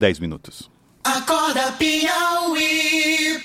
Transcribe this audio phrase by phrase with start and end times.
[0.00, 0.70] 10 minutos.
[1.02, 3.42] Acorda Piauí.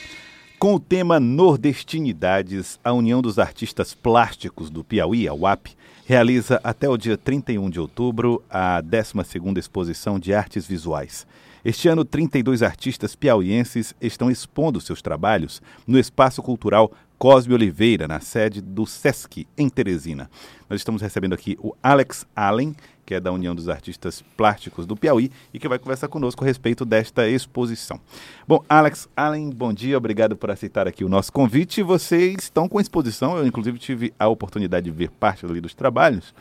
[0.59, 6.87] Com o tema Nordestinidades, a União dos Artistas Plásticos do Piauí, a UAP, realiza até
[6.87, 11.25] o dia 31 de outubro a 12ª exposição de artes visuais.
[11.65, 16.91] Este ano, 32 artistas piauienses estão expondo seus trabalhos no Espaço Cultural
[17.23, 20.29] Cosme Oliveira, na sede do SESC, em Teresina.
[20.69, 22.75] Nós estamos recebendo aqui o Alex Allen,
[23.05, 26.47] que é da União dos Artistas Plásticos do Piauí e que vai conversar conosco a
[26.47, 27.97] respeito desta exposição.
[28.45, 31.81] Bom, Alex Allen, bom dia, obrigado por aceitar aqui o nosso convite.
[31.81, 36.33] Vocês estão com a exposição, eu inclusive tive a oportunidade de ver parte dos trabalhos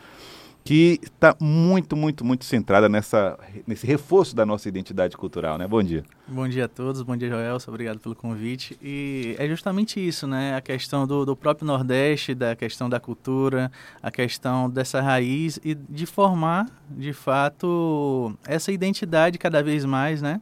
[0.63, 5.67] que está muito, muito, muito centrada nessa, nesse reforço da nossa identidade cultural, né?
[5.67, 6.03] Bom dia.
[6.25, 8.77] Bom dia a todos, bom dia Joelson, obrigado pelo convite.
[8.81, 10.55] E é justamente isso, né?
[10.55, 13.69] A questão do, do próprio Nordeste, da questão da cultura,
[14.01, 20.39] a questão dessa raiz e de formar, de fato, essa identidade cada vez mais, né?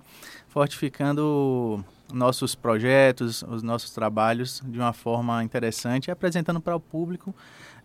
[0.50, 7.34] Fortificando nossos projetos, os nossos trabalhos de uma forma interessante apresentando para o público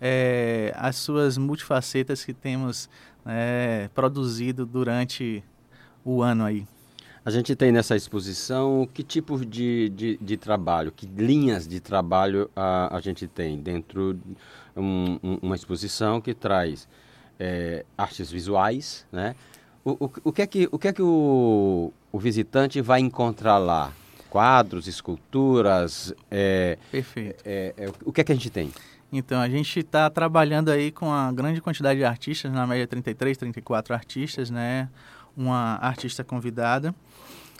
[0.01, 2.89] é, as suas multifacetas que temos
[3.25, 5.42] é, produzido durante
[6.05, 6.67] o ano aí.
[7.25, 12.48] A gente tem nessa exposição que tipo de, de, de trabalho, que linhas de trabalho
[12.55, 14.36] a, a gente tem dentro de
[14.77, 16.89] um, um, uma exposição que traz
[17.39, 19.34] é, artes visuais, né?
[19.84, 23.58] O, o, o, que é que, o, que, é que o, o visitante vai encontrar
[23.58, 23.92] lá?
[24.37, 26.12] Quadros, esculturas?
[26.31, 27.42] É, Perfeito.
[27.42, 28.70] É, é, o que é que a gente tem?
[29.11, 33.34] Então, a gente está trabalhando aí com uma grande quantidade de artistas, na média 33,
[33.34, 34.91] 34 artistas, né?
[35.34, 36.95] Uma artista convidada.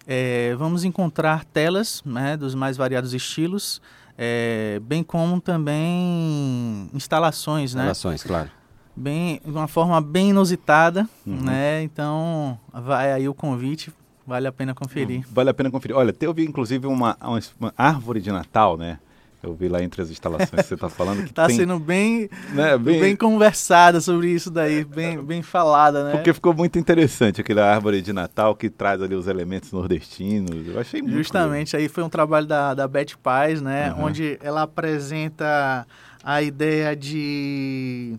[0.07, 3.81] É, vamos encontrar telas né, dos mais variados estilos,
[4.19, 7.85] é, bem como também instalações, né?
[7.85, 8.51] Instalações, claro.
[8.95, 11.41] Bem, de uma forma bem inusitada, uhum.
[11.41, 11.83] né?
[11.83, 13.91] Então, vai aí o convite,
[14.27, 15.25] vale a pena conferir.
[15.31, 15.97] Vale a pena conferir.
[15.97, 18.99] Olha, teve inclusive uma, uma, uma árvore de Natal, né?
[19.43, 21.23] Eu vi lá entre as instalações que você está falando.
[21.23, 26.13] Está sendo bem, né, bem, bem conversada sobre isso daí, bem, bem falada, né?
[26.13, 30.67] Porque ficou muito interessante aquela árvore de Natal que traz ali os elementos nordestinos.
[30.67, 33.93] Eu achei muito Justamente, aí foi um trabalho da, da Beth Paz, né?
[33.93, 34.07] Uhum.
[34.07, 35.87] Onde ela apresenta
[36.25, 38.19] a ideia de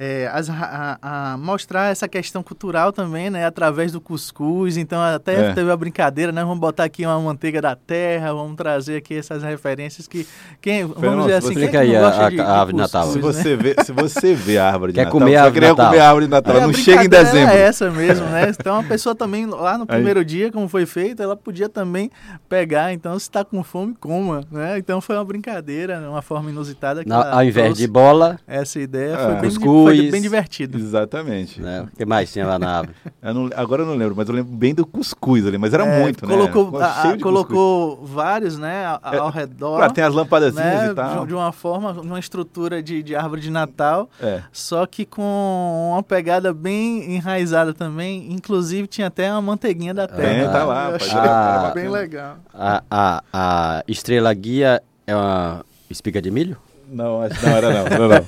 [0.00, 3.44] é, as, a, a, mostrar essa questão cultural também, né?
[3.44, 4.76] Através do cuscuz.
[4.76, 5.52] Então, até é.
[5.52, 6.42] teve a brincadeira, né?
[6.42, 10.24] Vamos botar aqui uma manteiga da terra, vamos trazer aqui essas referências que...
[10.60, 13.06] Quem, vamos dizer assim, quem aí a, a, de, a árvore de Natal.
[13.08, 15.98] Se você, vê, se você vê a árvore de Quer Natal, comer você queria comer
[15.98, 17.54] a árvore de Natal, é, não chega em dezembro.
[17.54, 18.52] é essa mesmo, né?
[18.58, 20.24] Então, a pessoa também, lá no primeiro aí.
[20.24, 22.10] dia, como foi feito, ela podia também
[22.48, 22.92] pegar.
[22.92, 24.78] Então, se está com fome, coma, né?
[24.78, 27.04] Então, foi uma brincadeira, uma forma inusitada.
[27.04, 28.38] Que ao invés de bola...
[28.46, 29.50] Essa ideia foi, bem,
[29.96, 30.78] foi bem divertida.
[30.78, 31.60] Exatamente.
[31.60, 31.82] Né?
[31.92, 32.96] O que mais tinha lá na árvore?
[33.22, 35.84] eu não, agora eu não lembro, mas eu lembro bem do cuscuz ali, mas era
[35.84, 36.84] é, muito, colocou, né?
[36.84, 38.10] A, a, colocou cuscuz.
[38.10, 39.76] vários, né, ao, é, redor.
[39.76, 41.26] Claro, tem as lampadazinhas né, e tal.
[41.26, 44.42] De, uma forma, uma estrutura de, de árvore de Natal, é.
[44.52, 48.32] só que com uma pegada bem enraizada também.
[48.32, 50.28] Inclusive tinha até uma manteiguinha da terra.
[50.28, 50.88] É, tá lá.
[50.94, 52.36] achei bem legal.
[52.52, 56.56] A, a, a estrela guia é uma espiga de milho?
[56.90, 57.98] Não, acho não era não.
[57.98, 58.24] não, não.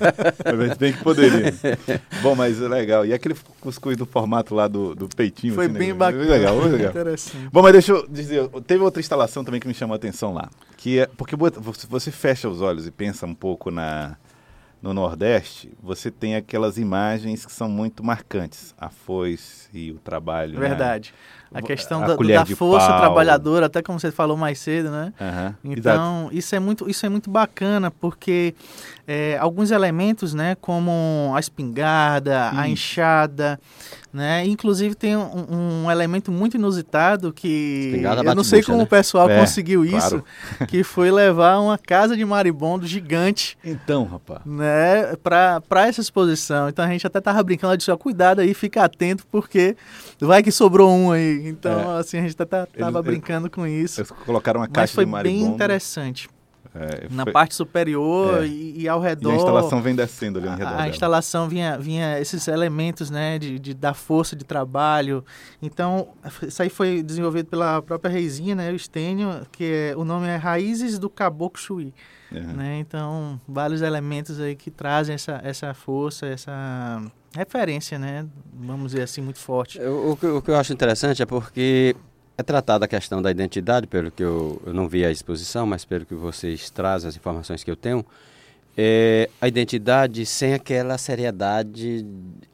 [0.58, 1.54] Mas bem que poderia.
[2.22, 3.06] Bom, mas é legal.
[3.06, 5.54] E aquele cuscuz do formato lá do, do peitinho?
[5.54, 5.94] Foi assim, bem né?
[5.94, 6.24] bacana.
[6.24, 6.90] Foi legal, foi legal.
[6.90, 7.48] Interessante.
[7.50, 10.50] Bom, mas deixa eu dizer, teve outra instalação também que me chamou a atenção lá.
[10.76, 14.16] Que é, porque você fecha os olhos e pensa um pouco na,
[14.82, 18.74] no Nordeste, você tem aquelas imagens que são muito marcantes.
[18.78, 20.58] A foice e o trabalho.
[20.58, 20.68] Né?
[20.68, 21.12] Verdade.
[21.12, 21.39] Né?
[21.52, 23.00] A questão a da, da força pau.
[23.00, 25.12] trabalhadora, até como você falou mais cedo, né?
[25.20, 28.54] Uhum, então, isso é, muito, isso é muito bacana, porque
[29.06, 33.58] é, alguns elementos, né, como a espingarda, a enxada,
[34.12, 34.44] né?
[34.44, 38.84] Inclusive tem um, um elemento muito inusitado que eu não sei como né?
[38.84, 40.24] o pessoal é, conseguiu isso, claro.
[40.68, 43.56] que foi levar uma casa de maribondo gigante.
[43.64, 44.40] Então, rapaz.
[44.44, 46.68] Né, para essa exposição.
[46.68, 49.76] Então a gente até tava brincando, de só cuidado aí, fica atento porque
[50.20, 51.39] vai que sobrou um aí.
[51.48, 52.00] Então, é.
[52.00, 54.00] assim, a gente até tava eles, brincando eles, com isso.
[54.00, 55.06] Eles colocaram uma caixa de.
[55.06, 56.28] Mas foi bem interessante.
[56.72, 57.32] É, na foi...
[57.32, 58.46] parte superior é.
[58.46, 59.30] e, e, ao redor.
[59.30, 60.74] E a instalação vem descendo ali ao redor.
[60.74, 65.24] A, a instalação vinha, vinha esses elementos né, de, de, da força de trabalho.
[65.60, 66.10] Então,
[66.46, 70.36] isso aí foi desenvolvido pela própria Reizinha, né, o Estênio, que é, o nome é
[70.36, 71.92] Raízes do Caboclo Chuí.
[72.30, 72.78] Né?
[72.78, 77.02] Então, vários elementos aí que trazem essa, essa força, essa
[77.34, 78.26] referência, né?
[78.52, 79.80] Vamos dizer assim, muito forte.
[79.80, 81.94] O, o, o que eu acho interessante é porque
[82.36, 85.84] é tratada a questão da identidade, pelo que eu, eu não vi a exposição, mas
[85.84, 88.04] pelo que vocês trazem, as informações que eu tenho,
[88.76, 92.06] é a identidade sem aquela seriedade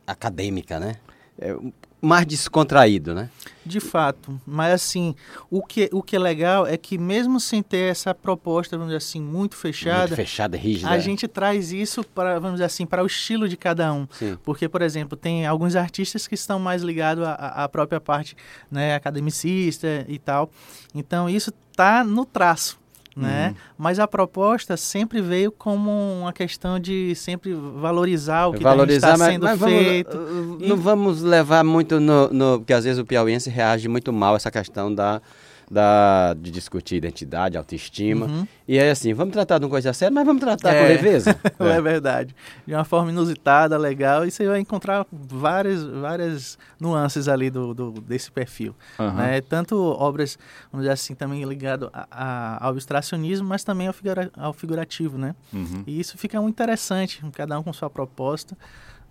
[0.07, 0.97] acadêmica, né?
[1.39, 1.55] É,
[2.01, 3.31] mais descontraído, né?
[3.65, 5.15] De fato, mas assim,
[5.51, 8.99] o que, o que é legal é que mesmo sem ter essa proposta, vamos dizer
[8.99, 10.89] assim, muito fechada, Muito fechada, rígida.
[10.89, 14.07] a gente traz isso para, vamos dizer assim, para o estilo de cada um.
[14.13, 14.39] Sim.
[14.45, 17.33] Porque, por exemplo, tem alguns artistas que estão mais ligados à,
[17.65, 18.37] à própria parte
[18.71, 20.49] né, academicista e tal.
[20.95, 22.79] Então, isso tá no traço.
[23.17, 23.49] Né?
[23.49, 23.55] Uhum.
[23.79, 25.91] Mas a proposta sempre veio como
[26.21, 30.17] uma questão de sempre valorizar o que Valorizar, está sendo mas vamos, feito.
[30.19, 34.13] uh, E- não vamos levar muito no, no- Porque às vezes o piauiense reage muito
[34.13, 35.23] mal a essa questão da,
[35.71, 38.27] da, de discutir identidade, autoestima.
[38.27, 38.47] Uhum.
[38.69, 40.83] E é assim, vamos tratar de uma coisa séria, mas vamos tratar É.
[40.83, 41.37] com leveza.
[41.59, 41.81] É.
[41.81, 42.35] verdade.
[42.67, 47.91] De uma forma inusitada, legal, e você vai encontrar várias, várias nuances ali do, do-
[48.01, 48.75] desse perfil.
[48.99, 49.13] Aham.
[49.15, 49.41] né?
[49.41, 50.39] Tanto obras,
[50.71, 55.19] vamos dizer assim, também ligado a- a- ao abstracionismo, mas também ao, figura- ao figurativo,
[55.19, 55.35] né?
[55.53, 55.83] Uhum.
[55.87, 58.57] E isso fica muito interessante, cada um com sua proposta.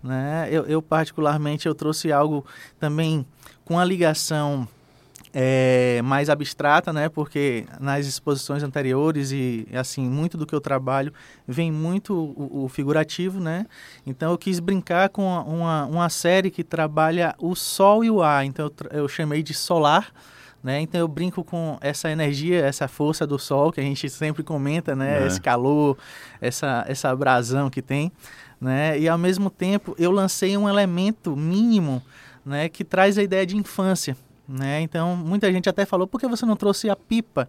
[0.02, 0.48] Né?
[0.50, 2.44] Eu, eu, particularmente, eu trouxe algo
[2.78, 3.26] também
[3.64, 4.68] com a ligação
[5.32, 7.08] é, mais abstrata, né?
[7.08, 11.12] Porque nas exposições anteriores e assim muito do que eu trabalho
[11.46, 13.66] vem muito o, o figurativo, né?
[14.06, 18.44] Então eu quis brincar com uma- uma, série que trabalha o sol e o ar.
[18.44, 20.12] Então eu, eu chamei de solar.
[20.62, 20.80] Né?
[20.80, 24.96] Então eu brinco com essa energia, essa força do sol que a gente sempre comenta,
[24.96, 25.22] né?
[25.22, 25.26] É.
[25.26, 25.96] Esse calor,
[26.40, 28.10] essa, essa abrasão que tem,
[28.60, 28.98] né?
[28.98, 32.02] E ao mesmo tempo eu lancei um elemento mínimo,
[32.44, 32.68] né?
[32.68, 34.16] Que traz a ideia de infância,
[34.48, 34.80] né?
[34.80, 37.48] Então muita gente até falou, por que você não trouxe a pipa,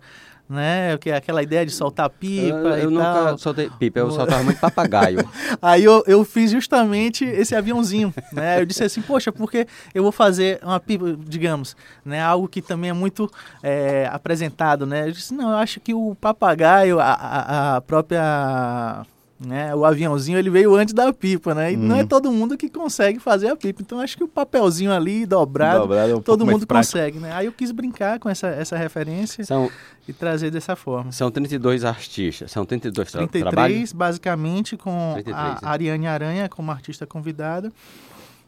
[0.50, 0.98] né?
[0.98, 3.38] Que é aquela ideia de soltar a pipa eu eu e nunca tal.
[3.38, 5.20] soltei pipa, eu soltava muito papagaio.
[5.62, 8.60] Aí eu, eu fiz justamente esse aviãozinho, né?
[8.62, 12.22] Eu disse assim, poxa, porque eu vou fazer uma pipa, digamos, né?
[12.22, 13.30] Algo que também é muito
[13.62, 15.08] é, apresentado, né?
[15.08, 19.06] Eu disse, não, eu acho que o papagaio, a, a, a própria...
[19.40, 21.74] Né, o aviãozinho ele veio antes da pipa, né?
[21.74, 22.08] E não é Uhum.
[22.08, 23.84] todo mundo que consegue fazer a pipa.
[23.84, 27.32] Então acho que o papelzinho ali dobrado, Dobrado é um todo mundo consegue, né?
[27.34, 29.70] Aí eu quis brincar com essa, essa referência São,
[30.08, 31.12] e trazer dessa forma.
[31.12, 33.94] são 32 artistas, são 32 tra 33, trabalhos.
[33.94, 35.58] basicamente, com 33, a né?
[35.62, 37.72] Ariane Aranha como artista convidada.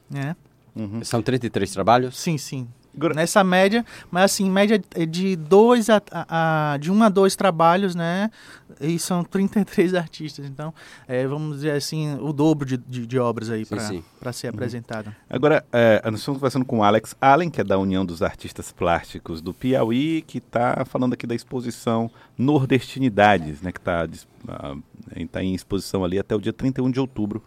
[0.09, 0.35] Né?
[0.75, 1.03] Uhum.
[1.03, 2.18] São 33 trabalhos.
[2.18, 2.68] Sim, sim.
[3.15, 7.36] Nessa média, mas assim, média é de dois a, a- a- de um a dois
[7.36, 8.30] trabalhos, né?
[8.81, 10.45] E são 33 artistas.
[10.45, 10.74] Então,
[11.07, 13.65] é, vamos dizer assim, o dobro de, de, de obras aí
[14.19, 15.15] para ser apresentada.
[15.30, 18.71] Agora, é, nós estamos conversando com o Alex Allen, que é da União dos Artistas
[18.71, 24.07] Plásticos do Piauí, que está falando aqui da exposição Nordestinidades, né, que está
[25.31, 27.44] tá em exposição ali até o dia 31 de outubro,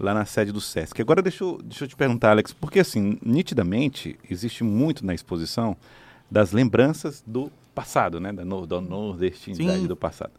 [0.00, 1.00] lá na sede do SESC.
[1.00, 5.76] Agora, deixa eu, deixa eu te perguntar, Alex, porque assim, nitidamente, existe muito na exposição
[6.30, 9.86] das lembranças do passado, né, da, nor- da nordestinidade Sim.
[9.86, 10.32] do passado.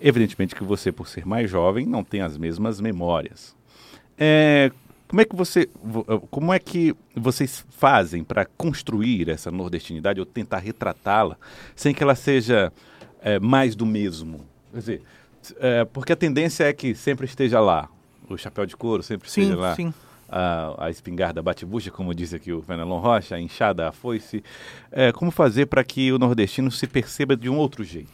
[0.00, 3.54] Evidentemente que você, por ser mais jovem, não tem as mesmas memórias.
[4.16, 4.70] É,
[5.08, 10.20] como é que você, vo- eh, como é que vocês fazem para construir essa nordestinidade
[10.20, 11.36] ou tentar retratá-la
[11.74, 12.72] sem que ela seja
[13.22, 14.40] eh, mais do mesmo?
[14.72, 15.02] Quer dizer,
[15.58, 17.88] eh, porque a tendência é que sempre esteja lá
[18.34, 19.92] o chapéu de couro, sempre Sim, lá sim.
[20.28, 24.42] a, a espingarda bate-bucha, como disse aqui o Fenelon Rocha, a enxada, a foice.
[24.92, 28.10] Eh, como fazer para que o nordestino se perceba de um outro jeito?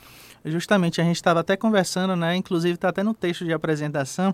[0.46, 2.36] Justamente, a gente estava até conversando, né?
[2.36, 4.32] Inclusive está até no texto de apresentação,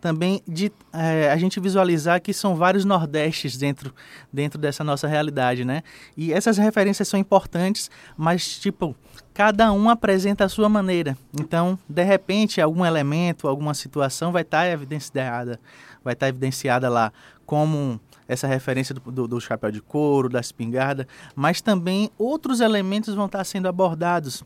[0.00, 3.94] também de eh, a gente visualizar que são vários nordestes dentro,
[4.32, 5.82] dentro dessa nossa realidade, né?
[6.16, 8.96] E essas referências são importantes, mas tipo,
[9.32, 11.16] cada um apresenta a sua maneira.
[11.38, 15.60] Então, de repente, algum elemento, alguma situação vai estar evidenciada,
[16.02, 17.12] vai estar evidenciada lá
[17.46, 23.14] como essa referência do, do, do chapéu de couro, da espingarda, mas também outros elementos
[23.14, 24.42] vão estar sendo abordados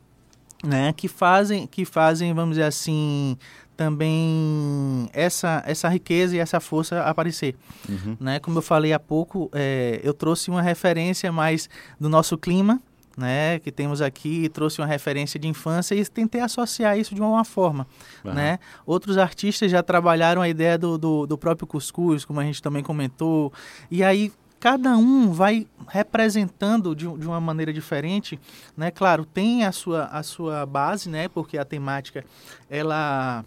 [0.64, 3.36] né, que fazem, que fazem, vamos dizer assim,
[3.76, 7.54] também essa, essa riqueza e essa força aparecer.
[7.88, 8.16] Uhum.
[8.18, 8.38] Né?
[8.38, 11.68] Como eu falei há pouco, é, eu trouxe uma referência mais
[12.00, 12.80] do nosso clima,
[13.16, 17.44] né, que temos aqui, trouxe uma referência de infância e tentei associar isso de uma
[17.44, 17.86] forma.
[18.24, 18.34] Aham.
[18.34, 18.58] Né?
[18.84, 22.82] Outros artistas já trabalharam a ideia do, do, do próprio cuscuz, como a gente também
[22.82, 23.52] comentou,
[23.90, 24.32] e aí
[24.66, 28.36] cada um vai representando de, de uma maneira diferente,
[28.76, 28.90] né?
[28.90, 31.28] Claro, tem a sua, a sua base, né?
[31.28, 32.24] Porque a temática,
[32.68, 33.44] ela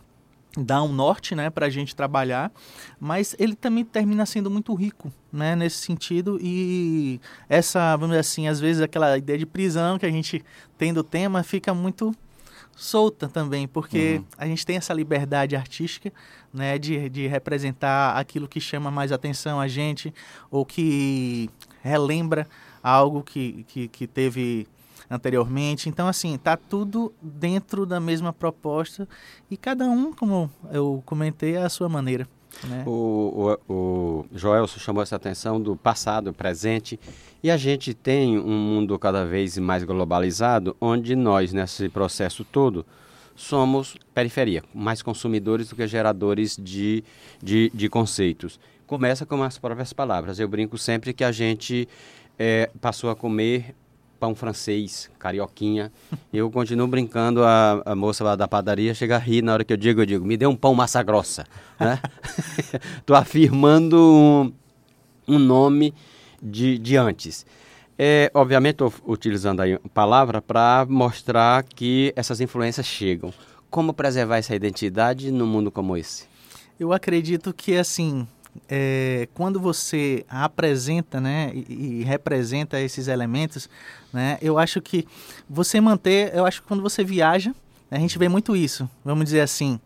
[0.58, 1.50] dá um norte, né?
[1.50, 2.54] Para a gente trabalhar,
[2.98, 5.58] mas ele também termina sendo muito rico, né?
[5.58, 10.12] Nesse sentido e essa, vamos dizer assim, às vezes aquela ideia de prisão que a
[10.12, 10.42] gente
[10.78, 12.16] tem do tema fica muito
[12.80, 16.14] solta também, porque a gente tem essa liberdade artística,
[16.54, 20.14] né, de, de representar aquilo que chama mais atenção a gente,
[20.50, 21.50] ou que
[21.84, 22.48] relembra
[22.82, 24.66] algo que, que, que teve
[25.10, 25.90] anteriormente.
[25.90, 29.06] Então, assim, tá tudo dentro da mesma proposta
[29.52, 32.26] e cada um, como eu comentei, é a sua maneira.
[32.64, 32.84] Né?
[32.86, 37.00] O, o, o Joelson chamou essa atenção do passado, presente,
[37.42, 42.86] e a gente tem um mundo cada vez mais globalizado, onde nós, nesse processo todo,
[43.36, 47.04] somos periferia, mais consumidores do que geradores de,
[47.42, 48.60] de, de conceitos.
[48.86, 50.40] Começa com as próprias palavras.
[50.40, 51.88] Eu brinco sempre que a gente
[52.38, 53.76] é, passou a comer
[54.20, 55.92] pão francês, carioquinha.
[56.32, 59.78] Eu continuo brincando, a, a moça da padaria chega a rir na hora que eu
[59.78, 61.46] digo, eu digo, me dê um pão massa grossa.
[61.80, 62.00] Né?
[63.00, 65.94] Estou afirmando um, um nome
[66.42, 67.46] de, de antes.
[68.02, 73.34] É, obviamente, estou utilizando a palavra para mostrar que essas influências chegam.
[73.70, 76.24] Como preservar essa identidade num mundo como esse?
[76.80, 78.26] Eu acredito que, assim,
[78.68, 83.70] é, quando você apresenta né, e, e, representa esses elementos,
[84.12, 85.08] né, eu acho que
[85.50, 87.54] você manter, eu acho que quando você viaja,
[87.92, 89.80] a gente vê muito isso, vamos dizer assim,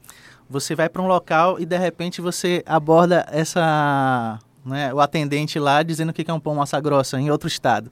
[0.49, 5.83] você vai para um local e de repente você aborda essa, né, o atendente lá
[5.83, 7.91] dizendo que é um pão massa grossa em outro estado.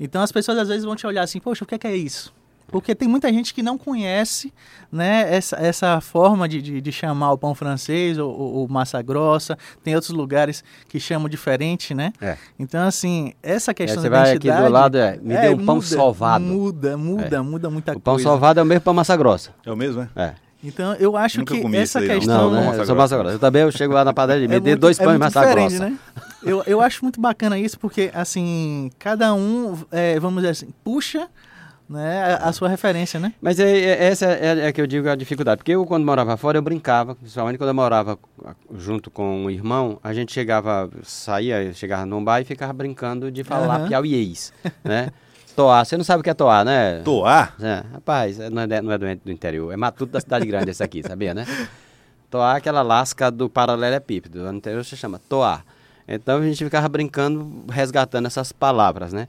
[0.00, 1.96] Então as pessoas às vezes vão te olhar assim, poxa, o que é, que é
[1.96, 2.32] isso?
[2.68, 4.52] Porque tem muita gente que não conhece
[4.92, 9.56] né, essa, essa forma de, de, de chamar o pão francês ou, ou, massa grossa.
[9.82, 12.12] Tem outros lugares que chamam diferente, né?
[12.20, 12.36] É.
[12.58, 15.64] Então, assim, essa questão é, da vai aqui do lado, é, me é, dê um
[15.64, 16.44] pão muda, sovado.
[16.44, 17.40] Muda, muda, é.
[17.40, 17.98] muda muita coisa.
[17.98, 19.50] O pão sovado é o mesmo pão massa grossa.
[19.64, 20.22] É o mesmo, é?
[20.22, 20.34] É.
[20.62, 22.50] Então, eu acho Nunca que essa aí, questão...
[22.50, 22.78] Não, né?
[22.78, 23.34] Eu sou massa grossa.
[23.36, 25.88] Eu também eu chego lá na padaria, me dê dois pães massa grossa.
[25.88, 25.98] Né?
[26.42, 29.74] Eu, eu acho muito bacana isso, porque, assim, cada um,
[30.20, 31.28] vamos dizer assim, puxa
[31.88, 33.32] né, a, sua referência, né?
[33.40, 35.58] Mas é, é, essa é, é, que eu digo a dificuldade.
[35.58, 37.14] Porque eu, quando morava fora, eu brincava.
[37.14, 38.18] Principalmente quando eu morava
[38.76, 43.42] junto com um irmão, a gente chegava, saía, chegava num bar e ficava brincando de
[43.42, 43.88] falar uhum.
[43.88, 44.52] piauiês,
[44.84, 45.10] né?
[45.56, 47.00] Toar, você não sabe o que é toar, né?
[47.02, 47.56] Toar?
[47.60, 51.02] É, rapaz, não é, não é do interior, é matuto da cidade grande esse aqui,
[51.02, 51.44] sabia, né?
[52.30, 55.64] Toar é aquela lasca do paralelepípedo, no interior se chama toar.
[56.06, 59.26] Então a gente ficava brincando, resgatando essas palavras, né?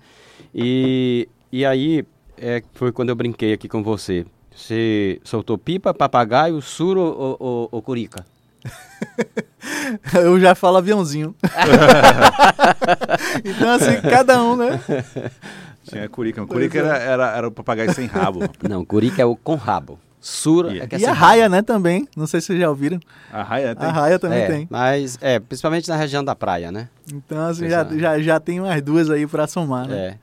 [0.54, 2.06] E, e aí,
[2.40, 4.26] é, foi quando eu brinquei aqui com você.
[4.56, 8.26] Você soltou pipa, papagaio, suro ou, ou, ou curica?
[10.14, 11.36] eu já falo aviãozinho.
[13.46, 14.82] então, assim, cada um, né?
[15.84, 16.46] Tinha curica.
[16.46, 18.42] Curica era, era, era o papagaio sem rabo.
[18.68, 20.00] Não, curica é o com rabo.
[20.22, 20.84] Sura yeah.
[20.84, 22.08] é que é E a raia, né, também.
[22.16, 23.00] Não sei se vocês já ouviram.
[23.32, 23.88] A raia tem.
[23.88, 24.68] A raia também é, tem.
[24.70, 26.90] Mas, é, principalmente na região da praia, né?
[27.12, 29.98] Então, assim, já, já, já tem umas duas aí pra somar, né?
[29.98, 30.18] É.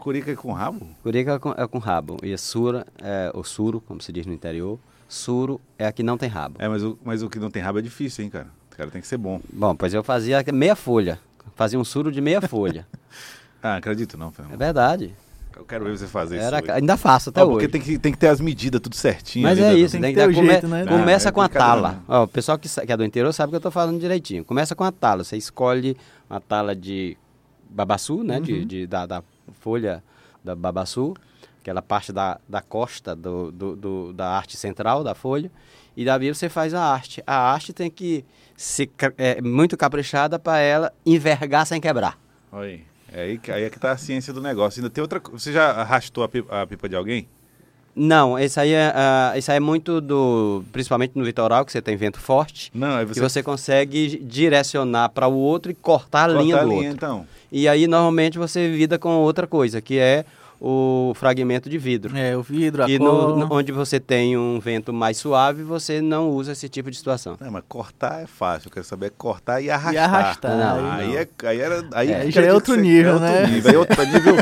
[0.00, 0.88] Curica é com rabo?
[1.02, 2.16] Curica é com, é com rabo.
[2.22, 6.02] E a sura, é, o suro, como se diz no interior, suro é a que
[6.02, 6.56] não tem rabo.
[6.58, 8.46] É, mas o, mas o que não tem rabo é difícil, hein, cara?
[8.72, 9.42] O cara tem que ser bom.
[9.52, 11.20] Bom, pois eu fazia meia folha.
[11.54, 12.86] Fazia um suro de meia folha.
[13.62, 14.54] ah, acredito não, Fernando.
[14.54, 15.14] É verdade.
[15.54, 16.72] Eu quero ver você fazer Era, isso.
[16.72, 17.52] Ainda faço até oh, hoje.
[17.52, 19.42] Porque tem que, tem que ter as medidas tudo certinho.
[19.42, 20.86] Mas é isso, tem, que ter o come, jeito, né?
[20.86, 21.90] Começa ah, com a tala.
[21.92, 21.98] Né?
[22.08, 24.46] Ó, o pessoal que, que é do interior sabe que eu estou falando direitinho.
[24.46, 25.24] Começa com a tala.
[25.24, 25.94] Você escolhe
[26.30, 27.18] uma tala de
[27.68, 28.36] babaçu, né?
[28.36, 28.42] Uhum.
[28.42, 29.22] De, de, da, da
[29.60, 30.02] folha
[30.42, 31.14] da babaçu,
[31.60, 35.50] aquela parte da, da costa do, do, do, da arte central da folha,
[35.96, 37.22] e daí você faz a arte.
[37.26, 38.24] A arte tem que
[38.56, 42.18] ser é, muito caprichada para ela envergar sem quebrar.
[42.52, 42.84] Oi.
[43.12, 44.80] É aí, aí é que tá a ciência do negócio.
[44.80, 45.20] Ainda tem outra.
[45.32, 47.28] Você já arrastou a pipa, a pipa de alguém?
[47.94, 50.62] Não, isso aí, é, uh, isso aí é muito do.
[50.72, 52.70] Principalmente no litoral, que você tem vento forte.
[52.74, 53.18] Não, aí você...
[53.18, 56.90] E você consegue direcionar para o outro e cortar a cortar linha a do linha,
[56.90, 56.94] outro.
[56.94, 57.26] Então.
[57.50, 60.24] E aí, normalmente, você lida com outra coisa, que é
[60.60, 62.14] o fragmento de vidro.
[62.14, 66.02] É, o vidro, a e no, no, onde você tem um vento mais suave, você
[66.02, 67.36] não usa esse tipo de situação.
[67.40, 69.94] Não, mas cortar é fácil, eu quero saber cortar e arrastar.
[69.94, 70.56] E arrastar.
[70.56, 73.40] Não, aí, é, aí, era, aí, é, já é outro nível, é né?
[73.40, 74.36] Outro nível, é outro nível.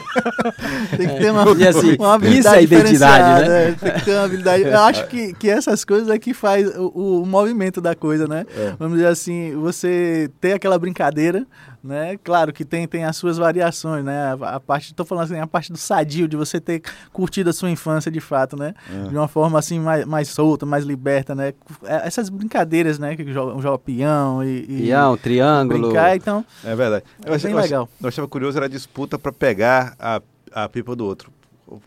[0.97, 3.77] tem que ter uma, e assim, uma habilidade isso é identidade, né?
[3.81, 4.63] Tem que ter uma habilidade.
[4.65, 8.45] Eu acho que, que essas coisas é que faz o, o movimento da coisa, né?
[8.57, 8.75] É.
[8.77, 11.47] Vamos dizer assim, você ter aquela brincadeira,
[11.83, 12.17] né?
[12.23, 14.37] Claro que tem, tem as suas variações, né?
[14.41, 16.83] A, a parte, tô falando assim, a parte do sadio, de você ter
[17.13, 18.75] curtido a sua infância de fato, né?
[18.91, 19.09] É.
[19.09, 21.55] De uma forma assim mais, mais solta, mais liberta, né?
[21.85, 23.17] Essas brincadeiras, né?
[23.17, 25.89] Que joga, joga peão e, e peão, triângulo.
[25.89, 26.45] Brincar, então.
[26.65, 27.05] É verdade.
[27.25, 27.89] Eu é achei, bem legal.
[28.01, 30.21] Eu achava curioso era a disputa para pegar a,
[30.53, 31.33] a pipa do outro.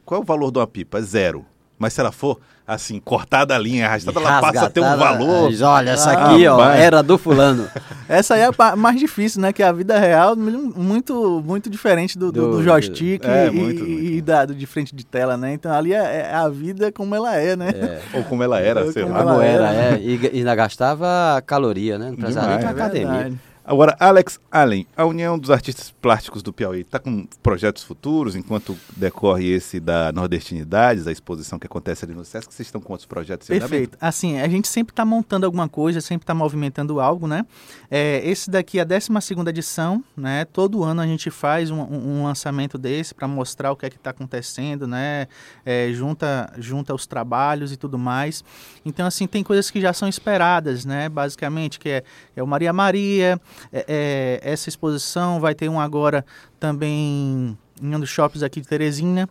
[0.05, 0.99] Qual é o valor de uma pipa?
[0.99, 1.45] É zero.
[1.81, 5.51] Mas se ela for assim, cortada a linha, arrastada, ela passa a ter um valor.
[5.63, 6.79] Olha, essa aqui, Ah, ó, vai.
[6.81, 7.67] era do fulano.
[8.07, 9.51] Essa aí é a mais difícil, né?
[9.51, 13.83] Que é a vida real, muito, muito diferente do, do, Do- joystick é, e, muito,
[13.83, 14.25] e muito.
[14.25, 15.53] da, do de frente de tela, né?
[15.53, 17.69] Então ali é, é a vida como ela é, né?
[17.69, 18.01] É.
[18.17, 19.21] Ou como ela era, sei Como lá.
[19.21, 19.67] ela Como era.
[19.69, 19.99] era, é.
[20.01, 22.09] E, e ainda gastava caloria, né?
[22.11, 23.07] Não precisava nem pra É academia.
[23.11, 23.39] verdade.
[23.71, 28.77] Agora, Alex Allen, a União dos Artistas Plásticos do Piauí está com projetos futuros enquanto
[28.97, 32.53] decorre esse da Nordestinidades, a exposição que acontece ali no Sesc.
[32.53, 33.47] Vocês estão com outros projetos?
[33.47, 33.97] Perfeito.
[34.01, 37.45] Assim, a gente sempre está montando alguma coisa, sempre está movimentando algo, né?
[37.89, 39.09] É, esse daqui é a 12
[39.47, 40.43] edição, né?
[40.43, 43.89] Todo ano a gente faz um, um- um lançamento desse para mostrar o que é
[43.89, 45.29] que está acontecendo, né?
[45.65, 48.43] É, junta, junta os trabalhos e tudo mais.
[48.83, 51.07] Então, assim, tem coisas que já são esperadas, né?
[51.07, 52.03] Basicamente, que é,
[52.35, 53.39] é o Maria Maria,
[53.71, 56.25] é- é, essa exposição vai ter um agora
[56.59, 59.27] também em um dos shoppings aqui de Teresina,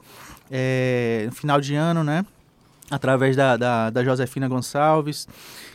[0.51, 2.25] é, no final de ano, né?
[2.91, 5.29] através da, da, da Josefina Gonçalves.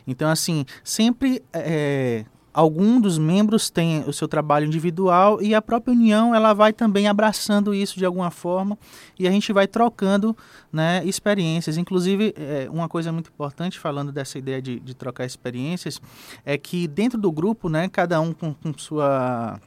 [0.05, 5.91] Então, assim, sempre é, algum dos membros tem o seu trabalho individual e a própria
[5.91, 8.79] União ela vai também abraçando isso de alguma forma
[9.19, 10.35] e a gente vai trocando
[10.71, 11.75] né, experiências.
[11.75, 16.01] Inclusive, é, uma coisa muito importante, falando dessa ideia de, de trocar experiências,
[16.45, 19.59] é que dentro do grupo, né, cada um com, com sua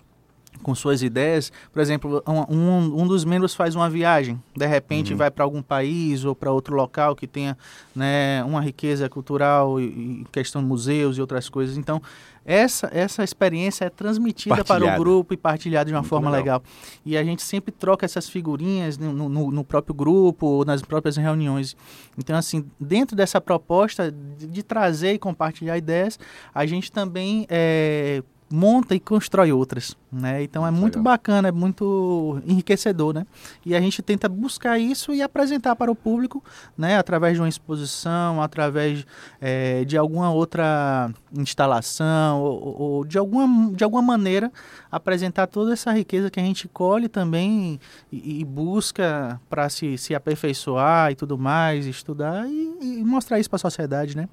[0.63, 1.51] com suas ideias.
[1.73, 6.25] Por exemplo, um, um, dos membros faz uma viagem, de repente vai para algum país
[6.25, 7.57] ou para outro local que tenha
[7.95, 9.85] né, uma riqueza cultural e,
[10.23, 11.77] e questão de museus e outras coisas.
[11.77, 12.01] Então,
[12.45, 16.63] essa, essa experiência é transmitida para o grupo e partilhada de uma Muito forma legal.
[16.63, 16.63] legal.
[17.05, 21.17] E a gente sempre troca essas figurinhas no, no- no próprio grupo ou nas próprias
[21.19, 21.77] reuniões.
[22.17, 26.19] Então, assim, dentro dessa proposta de, de trazer e compartilhar ideias,
[26.55, 30.43] a gente também eh, monta e constrói outras, né?
[30.43, 31.03] Então é Muito legal.
[31.13, 33.27] bacana, é muito enriquecedor, né?
[33.65, 36.43] E a gente tenta buscar isso e apresentar para o público,
[36.77, 36.97] né?
[36.97, 39.05] Através de uma exposição, através
[39.41, 44.51] eh, de alguma outra instalação ou, ou- ou de alguma de alguma maneira
[44.91, 47.79] apresentar toda essa riqueza que a gente colhe também
[48.11, 53.51] e, e busca para se, se aperfeiçoar e tudo mais, estudar e, e mostrar isso
[53.51, 54.29] para a sociedade, né?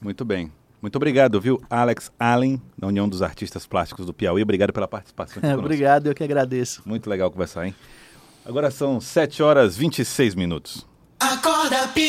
[0.00, 0.50] Muito bem.
[0.80, 1.60] Muito obrigado, viu?
[1.68, 4.42] Alex Allen, da União dos Artistas Plásticos do Piauí.
[4.42, 5.42] Obrigado pela participação.
[5.58, 6.82] Obrigado, eu que agradeço.
[6.86, 7.74] Muito legal conversar, hein?
[8.44, 10.86] Agora são 7 horas e 26 minutos.
[11.18, 12.08] Acorda Piauí.